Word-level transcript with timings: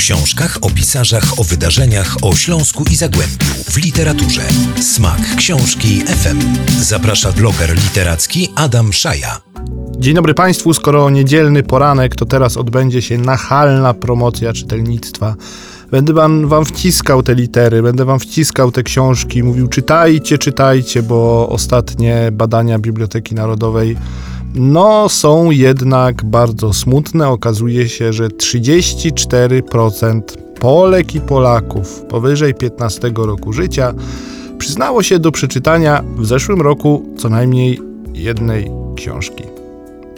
książkach, 0.00 0.58
o 0.60 0.70
pisarzach, 0.70 1.40
o 1.40 1.44
wydarzeniach, 1.44 2.16
o 2.22 2.36
Śląsku 2.36 2.84
i 2.90 2.96
Zagłębiu, 2.96 3.46
w 3.70 3.76
literaturze. 3.76 4.42
Smak 4.80 5.36
książki 5.36 6.00
FM. 6.00 6.40
Zaprasza 6.80 7.32
bloger 7.32 7.74
literacki 7.74 8.48
Adam 8.54 8.92
Szaja. 8.92 9.40
Dzień 9.98 10.14
dobry 10.14 10.34
Państwu, 10.34 10.74
skoro 10.74 11.10
niedzielny 11.10 11.62
poranek, 11.62 12.16
to 12.16 12.26
teraz 12.26 12.56
odbędzie 12.56 13.02
się 13.02 13.18
nachalna 13.18 13.94
promocja 13.94 14.52
czytelnictwa. 14.52 15.34
Będę 15.90 16.12
wam, 16.12 16.48
wam 16.48 16.64
wciskał 16.64 17.22
te 17.22 17.34
litery, 17.34 17.82
będę 17.82 18.04
wam 18.04 18.20
wciskał 18.20 18.72
te 18.72 18.82
książki, 18.82 19.42
mówił 19.42 19.68
czytajcie, 19.68 20.38
czytajcie, 20.38 21.02
bo 21.02 21.48
ostatnie 21.48 22.28
badania 22.32 22.78
Biblioteki 22.78 23.34
Narodowej 23.34 23.96
no 24.54 25.08
są 25.08 25.50
jednak 25.50 26.24
bardzo 26.24 26.72
smutne. 26.72 27.28
Okazuje 27.28 27.88
się, 27.88 28.12
że 28.12 28.28
34% 28.28 30.20
Polek 30.60 31.14
i 31.14 31.20
Polaków 31.20 32.02
powyżej 32.02 32.54
15 32.54 33.12
roku 33.16 33.52
życia 33.52 33.94
przyznało 34.58 35.02
się 35.02 35.18
do 35.18 35.32
przeczytania 35.32 36.04
w 36.16 36.26
zeszłym 36.26 36.60
roku 36.60 37.14
co 37.18 37.28
najmniej 37.28 37.80
jednej 38.14 38.70
książki. 38.96 39.44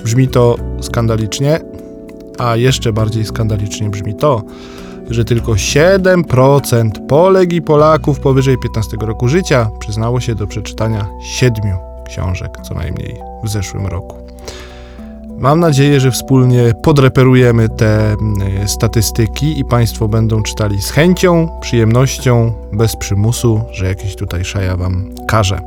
Brzmi 0.05 0.29
to 0.29 0.57
skandalicznie, 0.81 1.61
a 2.39 2.57
jeszcze 2.57 2.93
bardziej 2.93 3.25
skandalicznie 3.25 3.91
brzmi 3.91 4.15
to, 4.15 4.43
że 5.11 5.25
tylko 5.25 5.53
7% 5.53 7.07
Polek 7.09 7.53
i 7.53 7.63
Polaków 7.63 8.21
powyżej 8.21 8.59
15 8.59 8.97
roku 9.01 9.29
życia 9.29 9.71
przyznało 9.79 10.21
się 10.21 10.35
do 10.35 10.47
przeczytania 10.47 11.07
siedmiu 11.23 11.92
książek 12.07 12.51
co 12.63 12.75
najmniej 12.75 13.17
w 13.45 13.49
zeszłym 13.49 13.87
roku. 13.87 14.17
Mam 15.39 15.61
nadzieję, 15.61 16.01
że 16.01 16.11
wspólnie 16.11 16.75
podreperujemy 16.83 17.69
te 17.69 18.13
mm, 18.13 18.69
statystyki 18.69 19.61
i 19.61 19.65
Państwo 19.65 20.09
będą 20.09 20.43
czytali 20.43 20.83
z 20.83 20.91
chęcią, 20.91 21.49
przyjemnością, 21.61 22.53
bez 22.73 22.97
przymusu, 22.97 23.61
że 23.73 23.87
jakiś 23.87 24.17
tutaj 24.17 24.45
szaja 24.45 24.77
Wam 24.77 25.11
każe. 25.29 25.61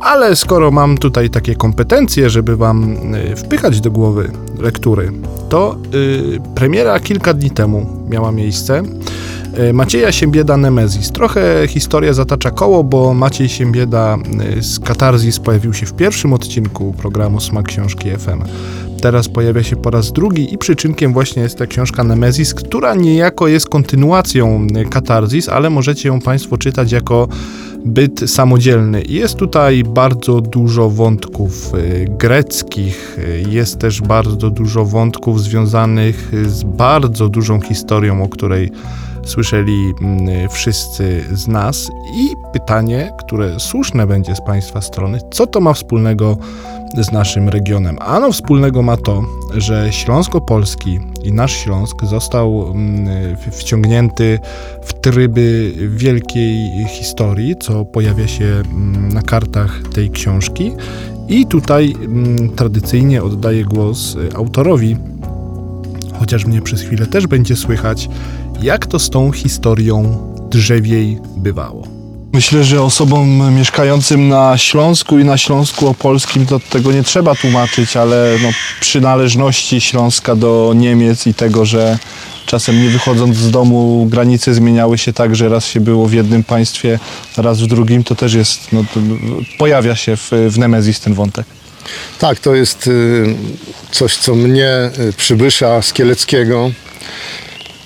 Ale 0.00 0.36
skoro 0.36 0.70
mam 0.70 0.98
tutaj 0.98 1.30
takie 1.30 1.54
kompetencje, 1.54 2.30
żeby 2.30 2.56
Wam 2.56 2.96
y, 3.14 3.36
wpychać 3.36 3.80
do 3.80 3.90
głowy 3.90 4.30
lektury, 4.58 5.12
to 5.48 5.76
yy, 5.92 6.40
premiera 6.54 7.00
kilka 7.00 7.34
dni 7.34 7.50
temu 7.50 7.86
miała 8.08 8.32
miejsce. 8.32 8.82
Y, 9.56 9.72
Macieja 9.72 10.12
Siembieda 10.12 10.56
Nemezis. 10.56 11.12
Trochę 11.12 11.66
historia 11.68 12.12
zatacza 12.12 12.50
koło, 12.50 12.84
bo 12.84 13.14
Maciej 13.14 13.48
Siembieda 13.48 14.18
y, 14.58 14.62
z 14.62 14.80
Katarzis 14.80 15.38
pojawił 15.38 15.74
się 15.74 15.86
w 15.86 15.92
pierwszym 15.92 16.32
odcinku 16.32 16.94
programu 16.98 17.40
Smak 17.40 17.66
Książki 17.66 18.10
FM. 18.10 18.42
Teraz 19.02 19.28
pojawia 19.28 19.62
się 19.62 19.76
po 19.76 19.90
raz 19.90 20.12
drugi 20.12 20.54
i 20.54 20.58
przyczynkiem 20.58 21.12
właśnie 21.12 21.42
jest 21.42 21.58
ta 21.58 21.66
książka 21.66 22.04
Nemezis, 22.04 22.54
która 22.54 22.94
niejako 22.94 23.48
jest 23.48 23.68
kontynuacją 23.68 24.66
Katarzis, 24.90 25.48
ale 25.48 25.70
możecie 25.70 26.08
ją 26.08 26.20
Państwo 26.20 26.58
czytać 26.58 26.92
jako 26.92 27.28
byt 27.84 28.30
samodzielny. 28.30 29.02
Jest 29.08 29.34
tutaj 29.34 29.84
bardzo 29.84 30.40
dużo 30.40 30.90
wątków 30.90 31.72
greckich, 32.08 33.18
jest 33.48 33.78
też 33.78 34.00
bardzo 34.00 34.50
dużo 34.50 34.84
wątków 34.84 35.42
związanych 35.42 36.32
z 36.46 36.62
bardzo 36.62 37.28
dużą 37.28 37.60
historią, 37.60 38.22
o 38.22 38.28
której 38.28 38.70
słyszeli 39.28 39.94
mm, 40.00 40.48
wszyscy 40.48 41.24
z 41.32 41.48
nas. 41.48 41.90
I 42.14 42.28
pytanie, 42.52 43.12
które 43.18 43.60
słuszne 43.60 44.06
będzie 44.06 44.34
z 44.34 44.40
Państwa 44.40 44.80
strony, 44.80 45.18
co 45.30 45.46
to 45.46 45.60
ma 45.60 45.72
wspólnego 45.72 46.36
z 47.00 47.12
naszym 47.12 47.48
regionem? 47.48 47.96
Ano 48.00 48.32
wspólnego 48.32 48.82
ma 48.82 48.96
to, 48.96 49.22
że 49.54 49.92
Śląsko-Polski 49.92 51.00
i 51.24 51.32
nasz 51.32 51.52
Śląsk 51.52 52.04
został 52.04 52.70
mm, 52.70 53.36
wciągnięty 53.52 54.38
w 54.82 54.92
tryby 54.92 55.72
wielkiej 55.88 56.86
historii, 56.88 57.56
co 57.60 57.84
pojawia 57.84 58.28
się 58.28 58.44
mm, 58.44 59.08
na 59.08 59.22
kartach 59.22 59.80
tej 59.94 60.10
książki. 60.10 60.72
I 61.28 61.46
tutaj 61.46 61.94
tradycyjnie 62.56 63.22
oddaję 63.22 63.64
głos 63.64 64.16
autorowi, 64.34 64.96
chociaż 66.28 66.44
mnie 66.44 66.62
przez 66.62 66.82
chwilę 66.82 67.06
też 67.06 67.26
będzie 67.26 67.56
słychać, 67.56 68.08
jak 68.62 68.86
to 68.86 68.98
z 68.98 69.10
tą 69.10 69.32
historią 69.32 70.16
drzewiej 70.50 71.18
bywało. 71.36 71.86
Myślę, 72.32 72.64
że 72.64 72.82
osobom 72.82 73.54
mieszkającym 73.54 74.28
na 74.28 74.58
Śląsku 74.58 75.18
i 75.18 75.24
na 75.24 75.38
Śląsku 75.38 75.88
Opolskim 75.88 76.46
to 76.46 76.60
tego 76.60 76.92
nie 76.92 77.02
trzeba 77.02 77.34
tłumaczyć, 77.34 77.96
ale 77.96 78.36
no, 78.42 78.48
przynależności 78.80 79.80
Śląska 79.80 80.36
do 80.36 80.72
Niemiec 80.76 81.26
i 81.26 81.34
tego, 81.34 81.64
że 81.64 81.98
czasem 82.46 82.82
nie 82.82 82.90
wychodząc 82.90 83.36
z 83.36 83.50
domu 83.50 84.06
granice 84.10 84.54
zmieniały 84.54 84.98
się 84.98 85.12
tak, 85.12 85.36
że 85.36 85.48
raz 85.48 85.66
się 85.66 85.80
było 85.80 86.06
w 86.06 86.12
jednym 86.12 86.44
państwie, 86.44 86.98
raz 87.36 87.60
w 87.60 87.66
drugim, 87.66 88.04
to 88.04 88.14
też 88.14 88.34
jest, 88.34 88.72
no, 88.72 88.84
to 88.94 89.00
pojawia 89.58 89.96
się 89.96 90.16
w, 90.16 90.30
w 90.50 90.58
Nemezis 90.58 91.00
ten 91.00 91.14
wątek. 91.14 91.46
Tak, 92.18 92.40
to 92.40 92.54
jest 92.54 92.86
y, 92.86 93.36
coś, 93.90 94.16
co 94.16 94.34
mnie 94.34 94.90
y, 95.08 95.12
przybysza 95.12 95.82
z 95.82 95.92
Kieleckiego, 95.92 96.70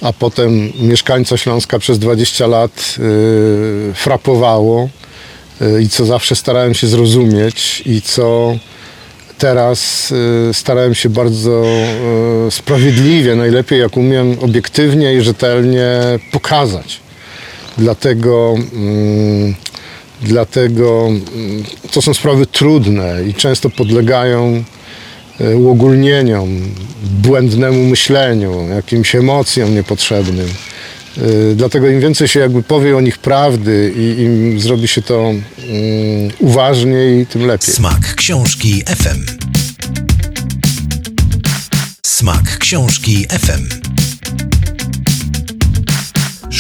a 0.01 0.13
potem 0.13 0.73
mieszkańca 0.81 1.37
Śląska 1.37 1.79
przez 1.79 1.99
20 1.99 2.47
lat 2.47 2.97
y, 2.99 3.95
frapowało 3.95 4.89
y, 5.63 5.83
i 5.83 5.89
co 5.89 6.05
zawsze 6.05 6.37
starałem 6.37 6.75
się 6.75 6.87
zrozumieć 6.87 7.83
i 7.87 8.03
co 8.03 8.57
teraz 9.39 10.11
y, 10.51 10.55
starałem 10.55 10.95
się 10.95 11.09
bardzo 11.09 11.65
sprawiedliwie, 12.51 13.37
najlepiej 13.37 13.81
jak 13.81 13.97
umiem, 13.97 14.37
obiektywnie 14.41 15.15
i 15.15 15.21
rzetelnie 15.21 16.01
pokazać. 16.33 17.01
Dlatego, 17.79 18.55
mm, 18.73 19.55
dlatego 20.23 21.07
mm, 21.07 21.65
to 21.93 22.03
są 22.03 22.15
sprawy 22.15 22.47
trudne 22.47 23.25
i 23.29 23.35
często 23.35 23.71
podlegają 23.71 24.65
uogólnieniom, 25.41 26.61
błędnemu 27.03 27.85
myśleniu, 27.85 28.69
jakimś 28.69 29.15
emocjom 29.15 29.75
niepotrzebnym. 29.75 30.49
Y, 31.19 31.55
Dlatego 31.57 31.89
im 31.89 32.01
więcej 32.01 32.29
się 32.29 32.41
jakby 32.41 32.63
powie 32.63 32.97
o 32.97 33.01
nich 33.01 33.19
prawdy 33.19 33.93
i 33.97 34.23
im 34.23 34.61
zrobi 34.61 34.89
się 34.89 35.03
to 35.03 35.21
mm, 35.21 35.43
uważniej, 36.39 37.27
tym 37.27 37.47
lepiej. 37.47 37.75
Smak 37.75 38.15
książki 38.15 38.83
FM. 38.87 39.27
Smak 42.07 42.59
książki 42.59 43.27
FM. 43.31 43.92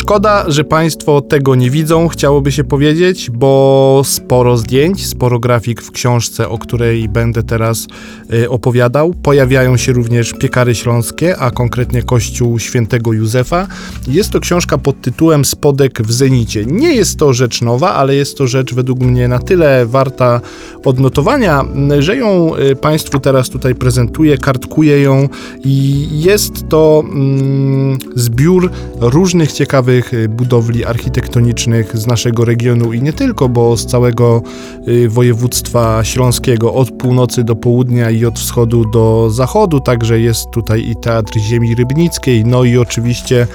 Szkoda, 0.02 0.44
że 0.48 0.64
Państwo 0.64 1.20
tego 1.20 1.54
nie 1.54 1.70
widzą, 1.70 2.08
chciałoby 2.08 2.52
się 2.52 2.64
powiedzieć, 2.64 3.30
bo 3.30 4.02
sporo 4.04 4.56
zdjęć, 4.56 5.06
sporo 5.06 5.38
grafik 5.38 5.82
w 5.82 5.90
książce, 5.90 6.48
o 6.48 6.58
której 6.58 7.08
będę 7.08 7.42
teraz 7.42 7.86
y, 8.34 8.50
opowiadał. 8.50 9.14
Pojawiają 9.22 9.76
się 9.76 9.92
również 9.92 10.32
piekary 10.32 10.74
śląskie, 10.74 11.38
a 11.38 11.50
konkretnie 11.50 12.02
Kościół 12.02 12.58
Świętego 12.58 13.12
Józefa. 13.12 13.66
Jest 14.08 14.30
to 14.30 14.40
książka 14.40 14.78
pod 14.78 15.00
tytułem 15.00 15.44
Spodek 15.44 16.02
w 16.02 16.12
Zenicie. 16.12 16.64
Nie 16.66 16.94
jest 16.94 17.18
to 17.18 17.32
rzecz 17.32 17.62
nowa, 17.62 17.94
ale 17.94 18.14
jest 18.14 18.38
to 18.38 18.46
rzecz 18.46 18.74
według 18.74 19.00
mnie 19.00 19.28
na 19.28 19.38
tyle 19.38 19.86
warta 19.86 20.40
odnotowania, 20.84 21.64
że 21.98 22.16
ją 22.16 22.56
y, 22.56 22.76
Państwu 22.76 23.20
teraz 23.20 23.50
tutaj 23.50 23.74
prezentuję, 23.74 24.38
kartkuję 24.38 25.00
ją 25.00 25.28
i 25.64 26.06
jest 26.12 26.68
to 26.68 27.04
mm, 27.04 27.98
zbiór 28.14 28.70
różnych 29.00 29.52
ciekawych 29.52 29.91
y, 29.92 30.28
budowli 30.28 30.84
architektonicznych 30.84 31.96
z 31.96 32.06
naszego 32.06 32.44
regionu 32.44 32.92
i 32.92 33.02
nie 33.02 33.12
tylko, 33.12 33.48
bo 33.48 33.76
z 33.76 33.86
całego 33.86 34.42
y, 34.88 35.08
województwa 35.08 36.04
śląskiego, 36.04 36.74
od 36.74 36.90
północy 36.90 37.44
do 37.44 37.56
południa 37.56 38.10
i 38.10 38.24
od 38.24 38.38
wschodu 38.38 38.84
do 38.84 39.30
zachodu, 39.30 39.80
także 39.80 40.20
jest 40.20 40.50
tutaj 40.50 40.88
i 40.88 40.96
Teatr 40.96 41.38
Ziemi 41.38 41.74
Rybnickiej, 41.74 42.44
no 42.44 42.64
i 42.64 42.78
oczywiście 42.78 43.46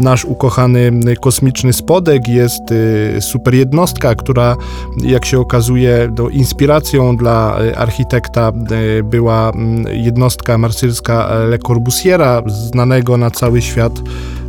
nasz 0.00 0.24
ukochany 0.24 0.90
y, 1.08 1.16
kosmiczny 1.16 1.72
spodek, 1.72 2.28
jest 2.28 2.62
super 3.20 3.54
jednostka, 3.54 4.14
która 4.14 4.56
jak 5.02 5.24
się 5.24 5.40
okazuje 5.40 6.12
no, 6.18 6.28
inspiracją 6.28 7.16
dla 7.16 7.56
architekta 7.76 8.52
była 9.04 9.50
mm, 9.50 9.84
jednostka 9.92 10.58
marsylska 10.58 11.34
Le 11.34 11.58
Corbusiera, 11.58 12.42
znanego 12.46 13.16
na 13.16 13.30
cały 13.30 13.62
świat 13.62 13.92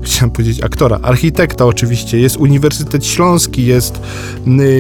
chciałem 0.06 0.32
powiedzieć 0.32 0.64
aktora, 0.64 1.00
architekta 1.02 1.66
oczywiście, 1.66 2.20
jest 2.20 2.38
Uniwersytet 2.38 3.06
Śląski, 3.06 3.66
jest 3.66 4.00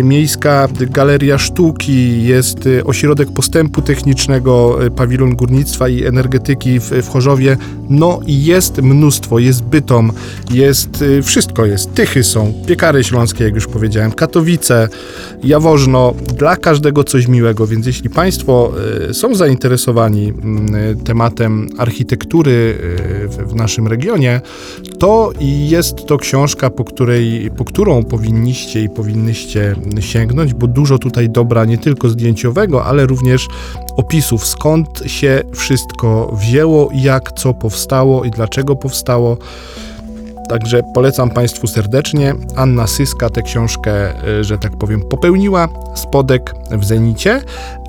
Miejska 0.04 0.68
Galeria 0.80 1.38
Sztuki, 1.38 2.24
jest 2.24 2.66
y, 2.66 2.83
Ośrodek 2.83 3.31
Postępu 3.31 3.81
Technicznego, 3.81 4.86
y, 4.86 4.92
Pawilon 4.92 5.36
Górnictwa 5.36 5.88
i 5.89 6.06
Energetyki 6.06 6.80
w, 6.80 6.83
w 6.83 7.07
Chorzowie, 7.07 7.57
no 7.89 8.19
i 8.25 8.45
jest 8.45 8.81
mnóstwo, 8.81 9.39
jest 9.39 9.63
Bytom, 9.63 10.12
jest 10.51 11.01
y, 11.01 11.22
wszystko 11.22 11.66
jest, 11.66 11.94
Tychy 11.94 12.24
są, 12.24 12.54
Piekary 12.68 13.04
Śląskie, 13.04 13.44
jak 13.44 13.56
już 13.56 13.68
powiedziałem, 13.68 14.12
Katowice, 14.12 14.89
Jaworzno, 15.44 16.13
dla 16.38 16.57
każdego 16.57 17.04
coś 17.04 17.27
miłego, 17.27 17.68
więc 17.68 17.86
jeśli 17.86 18.10
Państwo 18.10 18.72
są 19.12 19.36
zainteresowani 19.36 20.33
tematem 21.04 21.69
architektury 21.77 22.77
w 23.48 23.56
naszym 23.56 23.88
regionie, 23.88 24.42
to 25.00 25.14
i 25.39 25.69
jest 25.69 26.06
to 26.06 26.17
książka, 26.17 26.69
po, 26.69 26.83
której, 26.83 27.51
po 27.57 27.65
którą 27.65 28.03
powinniście 28.03 28.81
i 28.81 28.89
powinnyście 28.89 29.75
sięgnąć, 30.00 30.53
bo 30.53 30.67
dużo 30.67 31.00
tutaj 31.00 31.29
dobra 31.29 31.65
nie 31.65 31.77
tylko 31.77 32.09
zdjęciowego, 32.09 32.85
ale 32.85 33.06
również 33.06 33.47
opisów, 33.97 34.45
skąd 34.45 34.88
się 35.06 35.44
wszystko 35.53 36.35
wzięło, 36.39 36.89
jak 36.94 37.31
co 37.31 37.53
powstało 37.53 38.23
i 38.23 38.31
dlaczego 38.31 38.75
powstało. 38.75 39.38
Także 40.50 40.83
polecam 40.94 41.30
Państwu 41.30 41.68
serdecznie. 41.68 42.36
Anna 42.56 42.88
Syska 42.88 43.30
tę 43.30 43.42
książkę, 43.42 44.24
e, 44.39 44.44
że 44.44 44.57
tak 44.57 44.77
powiem, 44.77 45.01
popełniła. 45.01 45.69
Spodek 45.95 46.56
w 46.71 46.86
Zenicie. 46.86 47.42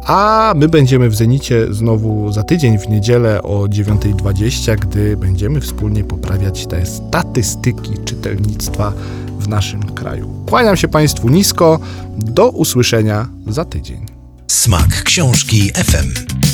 A 0.06 0.52
my 0.56 0.68
będziemy 0.68 1.08
w 1.08 1.14
Zenicie 1.14 1.74
znowu 1.74 2.32
za 2.32 2.42
tydzień 2.42 2.78
w 2.78 2.88
niedzielę 2.88 3.42
o 3.42 3.66
9.20, 3.68 4.76
gdy 4.76 5.16
będziemy 5.16 5.60
wspólnie 5.60 6.04
poprawiać 6.04 6.66
te 6.66 6.86
statystyki 6.86 7.98
czytelnictwa 8.04 8.92
w 9.38 9.48
naszym 9.48 9.82
kraju. 9.82 10.30
Kłaniam 10.46 10.76
się 10.76 10.88
Państwu 10.88 11.28
nisko. 11.28 11.78
Do 12.18 12.48
usłyszenia 12.48 13.28
za 13.46 13.64
tydzień. 13.64 14.06
Smak 14.46 15.02
książki 15.02 15.70
FM. 15.74 16.45